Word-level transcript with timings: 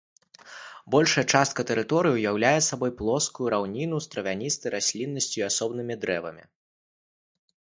Большая 0.93 1.23
частка 1.33 1.65
тэрыторыі 1.71 2.15
ўяўляе 2.15 2.55
сабой 2.69 2.91
плоскую 3.01 3.47
раўніну 3.55 4.01
з 4.07 4.11
травяністай 4.15 4.69
расліннасцю 4.79 5.37
і 5.45 5.47
асобнымі 5.51 5.93
дрэвамі. 6.05 6.43